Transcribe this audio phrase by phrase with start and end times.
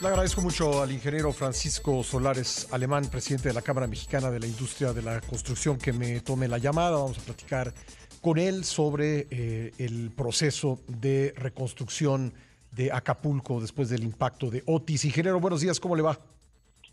[0.00, 4.46] Le agradezco mucho al ingeniero Francisco Solares Alemán, presidente de la Cámara Mexicana de la
[4.46, 6.92] Industria de la Construcción, que me tome la llamada.
[6.92, 7.74] Vamos a platicar
[8.22, 12.32] con él sobre eh, el proceso de reconstrucción
[12.72, 15.04] de Acapulco después del impacto de Otis.
[15.04, 16.18] Ingeniero, buenos días, ¿cómo le va?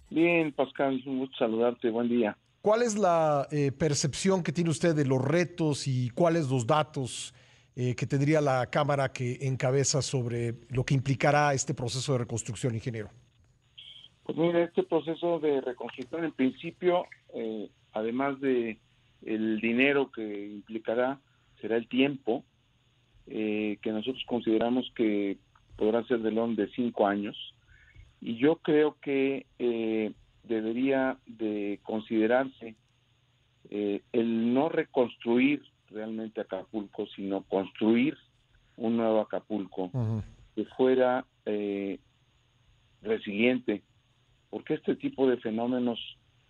[0.09, 2.37] Bien, Pascal, un gusto saludarte, buen día.
[2.61, 7.33] ¿Cuál es la eh, percepción que tiene usted de los retos y cuáles los datos
[7.79, 12.73] eh, que tendría la Cámara que encabeza sobre lo que implicará este proceso de reconstrucción,
[12.73, 13.09] ingeniero?
[14.23, 17.05] Pues mira, este proceso de reconstrucción, en principio,
[17.35, 18.79] eh, además de
[19.23, 21.19] el dinero que implicará,
[21.61, 22.43] será el tiempo,
[23.25, 25.37] que nosotros consideramos que
[25.75, 27.35] podrá ser de long de cinco años.
[28.21, 29.45] Y yo creo que
[30.47, 32.75] debería de considerarse
[33.69, 38.17] eh, el no reconstruir realmente Acapulco, sino construir
[38.75, 39.91] un nuevo Acapulco
[40.55, 41.99] que fuera eh,
[43.01, 43.83] resiliente,
[44.49, 45.99] porque este tipo de fenómenos,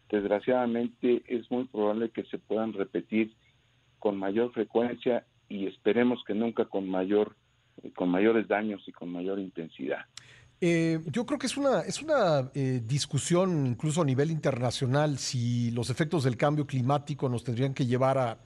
[0.09, 3.33] desgraciadamente, es muy probable que se puedan repetir
[3.99, 7.35] con mayor frecuencia y esperemos que nunca con mayor
[7.95, 9.99] con mayores daños y con mayor intensidad.
[10.59, 15.69] Eh, yo creo que es una, es una eh, discusión incluso a nivel internacional si
[15.69, 18.39] los efectos del cambio climático nos tendrían que llevar a,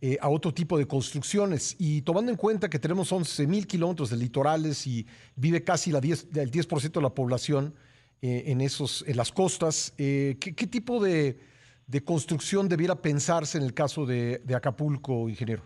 [0.00, 1.76] eh, a otro tipo de construcciones.
[1.78, 6.00] Y tomando en cuenta que tenemos 11 mil kilómetros de litorales y vive casi la
[6.00, 7.74] 10, el 10% de la población
[8.22, 11.38] en, esos, en las costas, ¿qué, ¿qué, tipo de,
[11.86, 15.62] de, construcción debiera pensarse en el caso de, de Acapulco, ingeniero?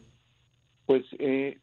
[0.85, 1.05] Pues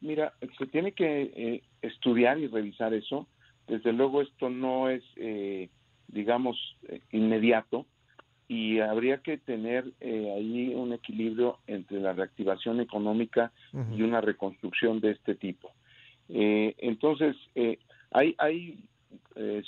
[0.00, 3.28] mira, se tiene que estudiar y revisar eso
[3.68, 5.68] desde luego esto no es, eh,
[6.08, 6.56] digamos,
[6.88, 7.86] eh, inmediato
[8.48, 13.52] y habría que tener eh, ahí un equilibrio entre la reactivación económica
[13.94, 15.70] y una reconstrucción de este tipo.
[16.28, 17.36] entonces,
[18.10, 18.78] hay, hay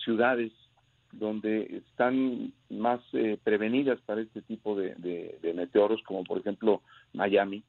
[0.02, 0.50] ciudades
[1.12, 3.00] donde están más
[3.44, 6.80] prevenidas para este tipo de, meteoros, como por ejemplo
[7.12, 7.62] Miami,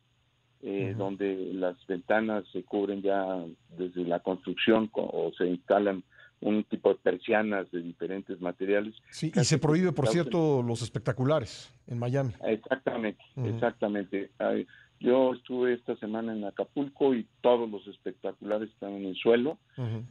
[0.95, 3.43] donde las ventanas se cubren ya
[3.77, 6.03] desde la construcción o se instalan
[6.41, 8.95] un tipo de persianas de diferentes materiales.
[9.11, 12.33] Sí, y se prohíbe, por cierto, los espectaculares en Miami.
[12.43, 14.31] Exactamente, exactamente.
[15.01, 19.57] Yo estuve esta semana en Acapulco y todos los espectaculares están en el suelo.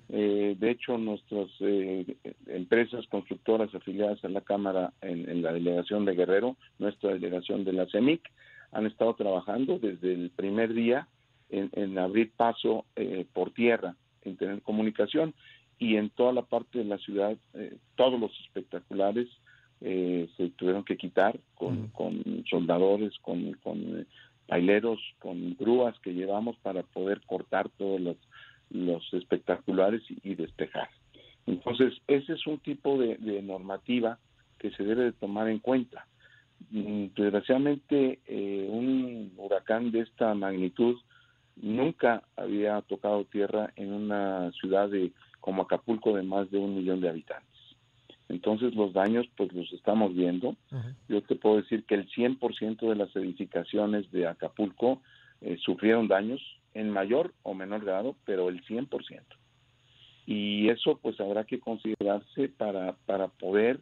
[0.08, 6.16] Eh, de hecho, nuestras eh, empresas constructoras afiliadas a la Cámara en, la delegación de
[6.16, 8.20] Guerrero, nuestra delegación de la CEMIC,
[8.72, 11.06] han estado trabajando desde el primer día
[11.50, 15.34] en, abrir paso eh, por tierra, en tener comunicación
[15.80, 19.26] y en toda la parte de la ciudad eh, todos los espectaculares
[19.80, 24.06] eh, se tuvieron que quitar con, con soldadores, con, con
[24.46, 28.16] baileros, con grúas que llevamos para poder cortar todos los,
[28.68, 30.90] los espectaculares y, despejar.
[31.46, 34.18] Entonces, ese es un tipo de, normativa
[34.58, 36.06] que se debe de tomar en cuenta.
[36.70, 40.98] Mm, desgraciadamente, eh, un huracán de esta magnitud
[41.56, 47.00] nunca había tocado tierra en una ciudad de como Acapulco de más de un millón
[47.00, 47.50] de habitantes.
[48.28, 50.56] Entonces los daños pues los estamos viendo.
[51.08, 55.02] Yo te puedo decir que el 100% de las edificaciones de Acapulco
[55.40, 56.40] eh, sufrieron daños
[56.74, 58.88] en mayor o menor grado, pero el 100%.
[60.26, 63.80] Y eso pues habrá que considerarse para, para poder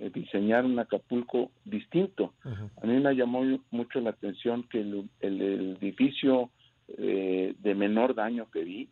[0.00, 2.34] eh, diseñar un Acapulco distinto.
[2.44, 3.42] A mí me llamó
[3.72, 5.40] mucho la atención que el,
[5.80, 6.50] edificio
[6.98, 8.88] eh, de menor daño que vi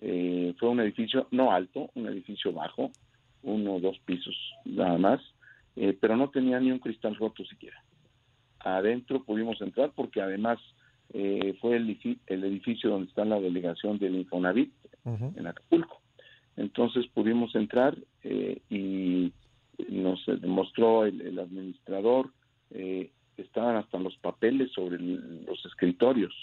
[0.00, 2.90] eh, fue un edificio no alto, un edificio bajo,
[3.42, 5.20] uno o dos pisos nada más,
[5.76, 7.82] eh, pero no tenía ni un cristal roto siquiera.
[8.60, 10.58] Adentro pudimos entrar porque además
[11.12, 14.72] eh, fue el, edificio donde está la delegación del Infonavit
[15.04, 16.02] en Acapulco.
[16.56, 17.96] Entonces pudimos entrar
[18.68, 19.32] y
[19.88, 22.30] nos demostró el, administrador,
[23.38, 26.34] estaban hasta los papeles sobre los escritorios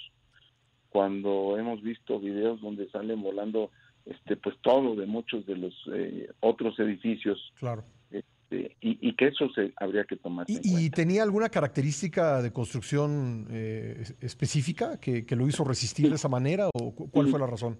[0.96, 3.70] cuando hemos visto videos donde salen volando
[4.06, 9.50] este pues todo de muchos de los eh, otros edificios claro este, y, que eso
[9.50, 10.82] se habría que tomar ¿Y, en cuenta.
[10.82, 16.70] ¿Y tenía alguna característica de construcción eh, específica que, lo hizo resistir de esa manera
[16.74, 17.78] o cuál fue la razón?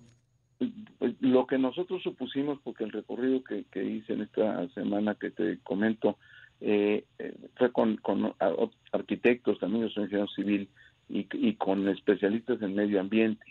[1.00, 5.60] Pues, lo que nosotros supusimos, porque el recorrido que, hice en esta semana que te
[5.60, 6.18] comento,
[6.60, 7.06] eh,
[7.56, 8.34] fue con, con
[8.92, 10.68] arquitectos, también yo soy ingeniero civil,
[11.10, 13.46] y, con especialistas en medio ambiente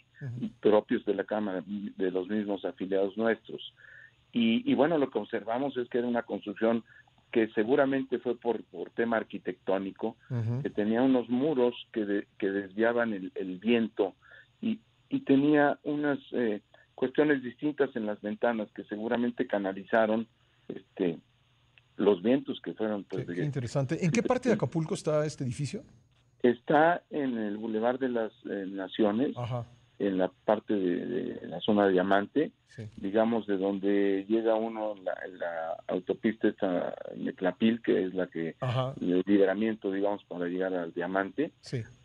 [0.61, 3.75] propios de la Cámara, de los mismos afiliados nuestros.
[4.33, 6.83] Y, bueno, lo que observamos es que era una construcción
[7.31, 10.17] que seguramente fue por, por tema arquitectónico,
[10.63, 14.15] que tenía unos muros que, que desviaban el, viento
[14.61, 16.63] y, y, tenía unas eh,
[16.95, 20.27] cuestiones distintas en las ventanas que seguramente canalizaron
[20.69, 21.19] este
[21.97, 24.05] los vientos que fueron pues qué, interesante.
[24.05, 25.85] En qué parte de Acapulco está este edificio
[26.51, 29.35] está en el Boulevard de las eh, Naciones
[29.99, 32.53] en la parte de, la zona de Diamante
[32.97, 38.57] digamos de donde llega uno la, la autopista esta Meclapil que es la que
[39.01, 41.53] el liberamiento digamos para llegar al Diamante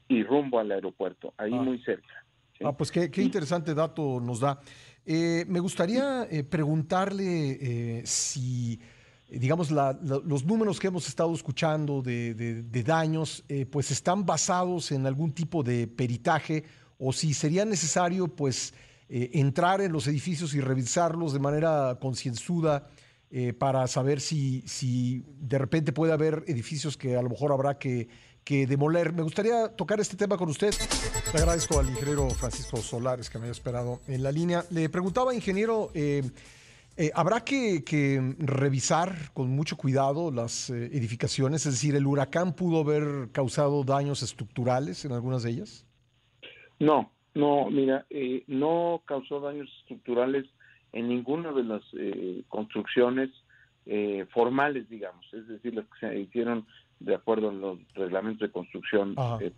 [0.07, 1.61] y rumbo al aeropuerto ahí ah.
[1.61, 2.23] muy cerca
[2.63, 4.59] Ah, pues qué, interesante dato nos da.
[5.05, 8.79] Eh, me gustaría eh, preguntarle eh, si,
[9.29, 15.63] digamos, los números que hemos estado escuchando de, daños, pues están basados en algún tipo
[15.63, 16.63] de peritaje
[16.97, 18.73] o si sería necesario, pues,
[19.07, 22.87] entrar en los edificios y revisarlos de manera concienzuda
[23.57, 28.09] para saber si, si de repente puede haber edificios que a lo mejor habrá que
[28.49, 29.13] que demoler.
[29.13, 30.73] Me gustaría tocar este tema con usted.
[31.33, 34.65] Le agradezco al ingeniero Francisco Solares que me haya esperado en la línea.
[34.71, 35.91] Le preguntaba, ingeniero,
[36.99, 41.65] eh, eh, ¿habrá que, revisar con mucho cuidado las eh, edificaciones?
[41.65, 45.85] Es decir, ¿el huracán pudo haber causado daños estructurales en algunas de ellas?
[46.79, 48.05] No, no, mira,
[48.47, 50.45] no causó daños estructurales
[50.93, 51.81] en ninguna de las
[52.47, 53.29] construcciones
[54.31, 56.65] formales, digamos, es decir, las que se hicieron
[56.99, 59.51] de acuerdo a los reglamentos de construcción eh,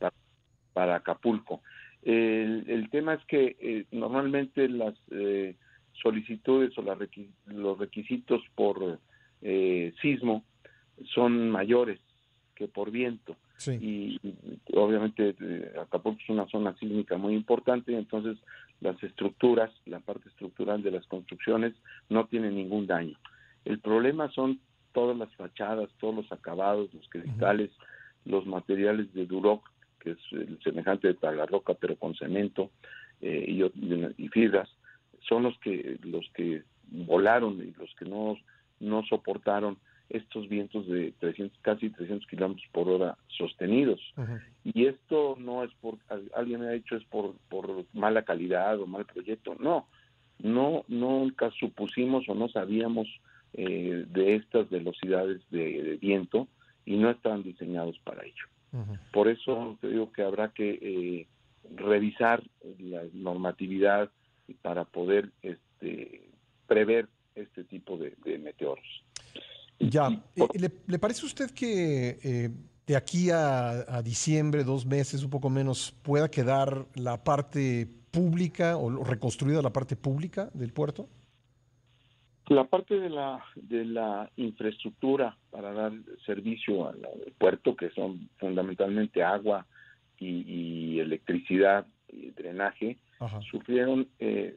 [0.73, 1.61] para, Acapulco.
[2.03, 5.55] El, tema es que eh, normalmente las eh,
[6.01, 6.81] solicitudes o
[7.47, 8.99] los requisitos por
[10.01, 10.43] sismo
[11.13, 11.99] son mayores
[12.55, 13.35] que por viento.
[13.67, 14.19] Y,
[14.73, 15.35] obviamente
[15.79, 18.37] Acapulco es una zona sísmica muy importante, y entonces
[18.79, 21.73] las estructuras, la parte estructural de las construcciones
[22.09, 23.17] no tienen ningún daño.
[23.65, 24.59] El problema son
[24.93, 27.69] todas las fachadas, todos los acabados, los cristales,
[28.25, 29.69] los materiales de Duroc,
[29.99, 32.71] que es el semejante de talarroca pero con cemento
[33.21, 33.45] eh,
[34.17, 34.69] y, fibras,
[35.27, 38.37] son los que los que volaron y los que no,
[38.79, 39.77] no soportaron
[40.09, 44.01] estos vientos de 300, casi 300 kilómetros por hora sostenidos.
[44.63, 45.97] Y esto no es por,
[46.35, 49.55] alguien me ha dicho es por, por mala calidad o mal proyecto.
[49.59, 49.87] No,
[50.39, 53.07] no, nunca supusimos o no sabíamos
[53.53, 56.47] eh, de estas velocidades de, viento
[56.85, 58.45] y no están diseñados para ello.
[59.11, 61.27] Por eso te digo que habrá que eh,
[61.75, 62.41] revisar
[62.79, 64.09] la normatividad
[64.53, 66.29] para poder este,
[66.67, 68.85] prever este tipo de, meteoros.
[69.79, 72.51] Ya, eh, ¿Le, parece usted que
[72.85, 78.77] de aquí a, a, diciembre, dos meses, un poco menos, pueda quedar la parte pública
[78.77, 81.07] o reconstruida la parte pública del puerto?
[82.47, 85.93] La parte de la, de la infraestructura para dar
[86.25, 86.99] servicio al,
[87.37, 89.65] puerto, que son fundamentalmente agua
[90.19, 92.97] y, electricidad y drenaje,
[93.49, 94.55] sufrieron, eh,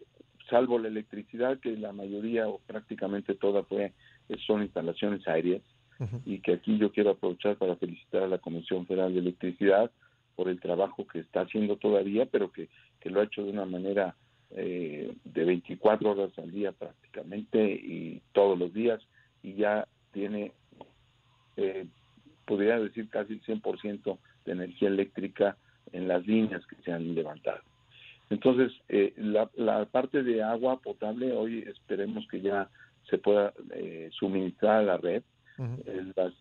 [0.48, 3.92] salvo la electricidad, que la mayoría o prácticamente toda fue,
[4.46, 5.62] son instalaciones aéreas,
[6.26, 9.90] y que aquí yo quiero aprovechar para felicitar a la Comisión Federal de Electricidad
[10.34, 12.68] por el trabajo que está haciendo todavía, pero que,
[13.00, 14.16] que lo ha hecho de una manera
[14.56, 19.00] eh, de 24 horas al día prácticamente y todos los días
[19.42, 20.52] y ya tiene,
[21.56, 21.86] eh,
[22.44, 25.56] podría decir casi el 100% de energía eléctrica
[25.94, 27.60] en las líneas que se han levantado.
[28.30, 32.68] Entonces, eh, la, parte de agua potable hoy esperemos que ya
[33.08, 35.22] se pueda eh, suministrar a la red.
[36.16, 36.32] las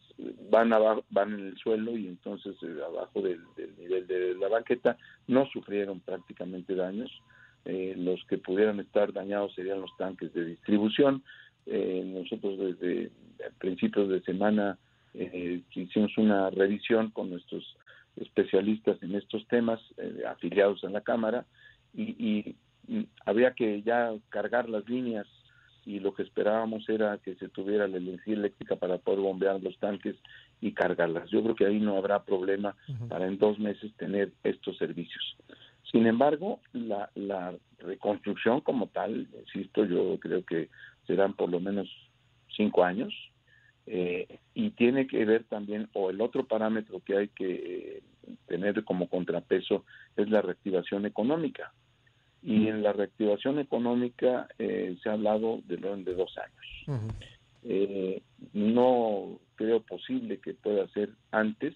[0.49, 3.41] van abajo, van en el suelo y entonces abajo del,
[3.77, 7.11] nivel de la banqueta no sufrieron prácticamente daños.
[7.65, 11.23] Eh, los que pudieran estar dañados serían los tanques de distribución.
[11.65, 13.11] Eh, nosotros desde
[13.57, 14.77] principios de semana
[15.13, 17.77] eh, hicimos una revisión con nuestros
[18.17, 19.79] especialistas en estos temas
[20.27, 21.45] afiliados a la Cámara
[21.93, 22.55] y,
[23.25, 25.25] había que ya cargar las líneas
[25.85, 29.77] y lo que esperábamos era que se tuviera la energía eléctrica para poder bombear los
[29.79, 30.17] tanques
[30.59, 31.29] y cargarlas.
[31.29, 32.75] Yo creo que ahí no habrá problema
[33.07, 35.37] para en dos meses tener estos servicios.
[35.93, 40.69] Sin embargo, la, reconstrucción como tal, insisto, yo creo que
[41.05, 41.89] serán por lo menos
[42.55, 43.13] cinco años,
[43.85, 48.03] eh, y tiene que ver también, o el otro parámetro que hay que eh,
[48.47, 49.85] tener como contrapeso
[50.15, 51.73] es la reactivación económica.
[52.41, 57.09] Y en la reactivación económica eh, se ha hablado de de dos años.
[58.53, 61.73] no creo posible que pueda ser antes.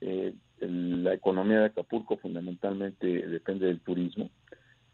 [0.00, 4.30] Eh, la economía de Acapulco fundamentalmente depende del turismo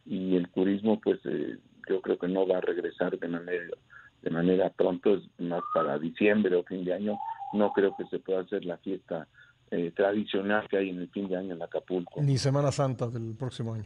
[0.05, 1.59] y el turismo pues eh,
[1.89, 3.77] yo creo que no va a regresar de manera
[4.25, 7.19] de manera pronto es más para diciembre o fin de año
[7.53, 9.29] no creo que se pueda hacer la fiesta
[9.71, 12.23] eh, tradicional que hay en el fin de año en Acapulco.
[12.23, 13.85] Ni Semana Santa del próximo año.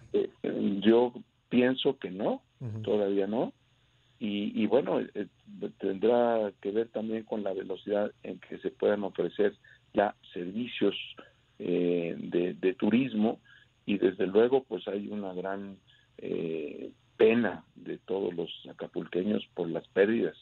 [0.80, 1.12] Yo
[1.48, 2.42] pienso que no
[2.82, 3.52] todavía no.
[4.20, 5.26] Y, bueno, eh,
[5.78, 9.54] tendrá que ver también con la velocidad en que se puedan ofrecer
[9.94, 10.96] ya servicios
[11.60, 13.38] eh, de, turismo.
[13.86, 15.78] Y desde luego pues hay una gran
[16.18, 20.36] eh, pena de todos los acapulqueños por las pérdidas,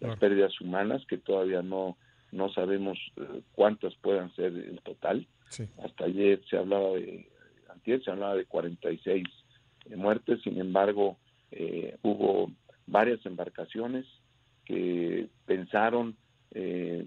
[0.00, 1.96] las pérdidas humanas que todavía no
[2.32, 2.98] no sabemos
[3.52, 5.28] cuántas puedan ser el total.
[5.84, 7.30] Hasta ayer se hablaba de,
[7.68, 9.24] antier se hablaba de 46
[9.94, 11.16] muertes, sin embargo
[12.02, 12.50] hubo
[12.86, 14.04] varias embarcaciones
[14.64, 16.16] que pensaron
[16.52, 17.06] eh,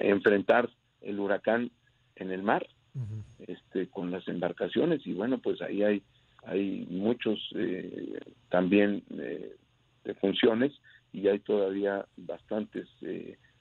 [0.00, 0.68] enfrentar
[1.00, 1.70] el huracán
[2.16, 2.66] en el mar
[3.46, 5.06] este con las embarcaciones.
[5.06, 6.02] Y bueno pues ahí hay
[6.44, 9.56] hay muchos eh, también eh,
[10.04, 10.72] de funciones
[11.12, 12.86] y hay todavía bastantes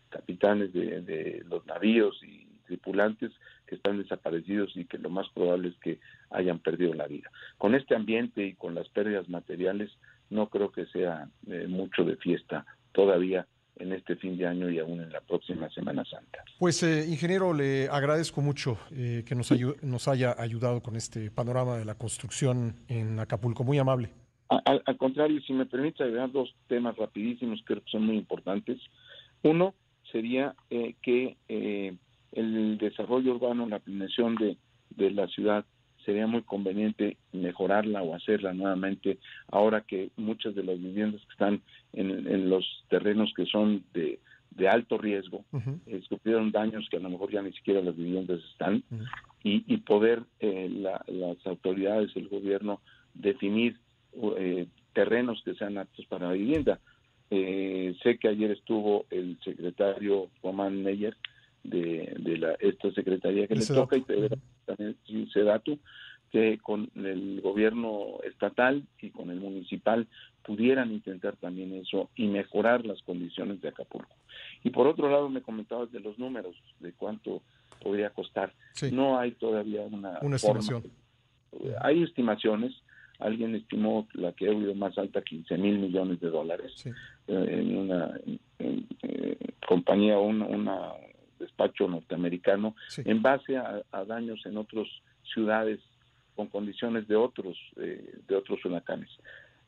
[0.10, 3.32] capitanes de, de, los navíos y tripulantes
[3.66, 7.30] que están desaparecidos y que lo más probable es que hayan perdido la vida.
[7.58, 9.92] Con este ambiente y con las pérdidas materiales,
[10.30, 13.48] no creo que sea eh, mucho de fiesta todavía
[13.80, 16.44] en este fin de año y aún en la próxima Semana Santa.
[16.60, 19.52] Pues, eh, ingeniero, le agradezco mucho eh, que nos,
[19.84, 23.64] nos haya ayudado con este panorama de la construcción en Acapulco.
[23.64, 24.10] Muy amable.
[24.50, 28.80] Al, contrario, si me permite agregar dos temas rapidísimos que son muy importantes.
[29.44, 29.74] Uno
[30.10, 31.36] sería que
[32.32, 34.58] el desarrollo urbano, la planeación de,
[34.92, 35.66] de la ciudad
[36.08, 39.18] sería muy conveniente mejorarla o hacerla nuevamente
[39.52, 41.62] ahora que muchas de las viviendas que están
[41.92, 44.18] en, los terrenos que son de,
[44.70, 45.44] alto riesgo
[46.08, 48.84] sufrieron daños que a lo mejor ya ni siquiera las viviendas están
[49.44, 50.70] y, poder eh,
[51.08, 52.80] las autoridades, el gobierno
[53.14, 53.78] definir
[54.38, 56.80] eh, terrenos que sean aptos para la vivienda.
[57.30, 61.16] Eh, sé que ayer estuvo el secretario Román Meyer
[61.64, 64.02] de, de la, esta secretaría que le toca y
[64.68, 64.96] también
[65.46, 65.80] dato
[66.32, 70.08] que con el gobierno estatal y con el municipal
[70.44, 74.16] pudieran intentar también eso y mejorar las condiciones de Acapulco.
[74.64, 77.42] Y por otro lado me comentabas de los números, de cuánto
[77.82, 78.54] podría costar.
[78.92, 80.84] No hay todavía una, una estimación.
[81.82, 82.74] Hay estimaciones,
[83.20, 86.94] alguien estimó la que ha habido más alta 15 mil millones de dólares eh,
[87.28, 88.20] en una
[88.60, 90.92] eh, compañía, una, una
[91.40, 94.88] despacho norteamericano en base a, daños en otras
[95.34, 95.80] ciudades
[96.36, 99.10] con condiciones de otros eh, de otros huracanes.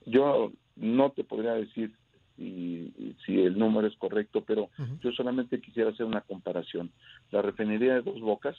[0.05, 1.91] Yo no te podría decir
[2.37, 4.69] si, si el número es correcto, pero
[5.01, 6.91] yo solamente quisiera hacer una comparación.
[7.31, 8.55] La refinería de Dos Bocas,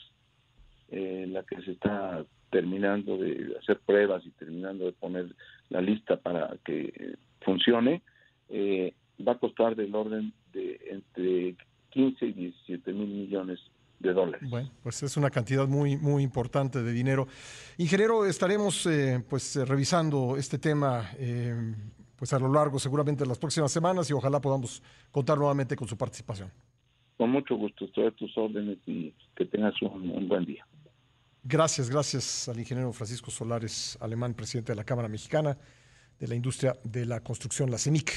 [0.91, 5.27] eh, la que se está terminando de hacer pruebas y terminando de poner
[5.69, 8.01] la lista para que funcione,
[8.49, 8.93] eh,
[9.25, 11.55] va a costar del orden de entre
[11.91, 13.59] 15 y 17 mil millones
[13.99, 14.49] de dólares.
[14.49, 17.27] Bueno, pues es una cantidad muy, muy importante de dinero.
[17.77, 21.75] Ingeniero, estaremos eh, pues eh, revisando este tema eh,
[22.15, 24.81] pues a lo largo seguramente de las próximas semanas y ojalá podamos
[25.11, 26.51] contar nuevamente con su participación.
[27.17, 30.65] Con mucho gusto, estoy a tus órdenes y que tengas un, un buen día.
[31.43, 35.57] Gracias, gracias al ingeniero Francisco Solares Alemán, presidente de la Cámara Mexicana
[36.21, 38.11] de la Industria de la Construcción, la CEMIC.